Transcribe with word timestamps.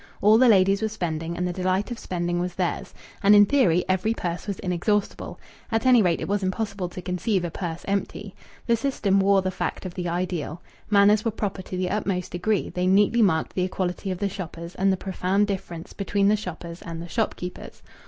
All 0.19 0.39
the 0.39 0.49
ladies 0.49 0.81
were 0.81 0.87
spending, 0.89 1.37
and 1.37 1.47
the 1.47 1.53
delight 1.53 1.91
of 1.91 1.99
spending 1.99 2.39
was 2.39 2.55
theirs. 2.55 2.91
And 3.21 3.35
in 3.35 3.45
theory 3.45 3.85
every 3.87 4.15
purse 4.15 4.47
was 4.47 4.57
inexhaustible. 4.57 5.39
At 5.71 5.85
any 5.85 6.01
rate, 6.01 6.19
it 6.19 6.27
was 6.27 6.41
impossible 6.41 6.89
to 6.89 7.03
conceive 7.03 7.45
a 7.45 7.51
purse 7.51 7.85
empty. 7.87 8.33
The 8.65 8.75
system 8.75 9.19
wore 9.19 9.43
the 9.43 9.51
face 9.51 9.81
of 9.85 9.93
the 9.93 10.09
ideal. 10.09 10.59
Manners 10.89 11.23
were 11.23 11.29
proper 11.29 11.61
to 11.61 11.77
the 11.77 11.91
utmost 11.91 12.31
degree; 12.31 12.69
they 12.69 12.87
neatly 12.87 13.21
marked 13.21 13.53
the 13.53 13.61
equality 13.61 14.09
of 14.09 14.17
the 14.17 14.27
shoppers 14.27 14.73
and 14.73 14.91
the 14.91 14.97
profound 14.97 15.45
difference 15.45 15.93
between 15.93 16.29
the 16.29 16.35
shoppers 16.35 16.81
and 16.81 16.99
the 16.99 17.07
shopkeepers. 17.07 17.83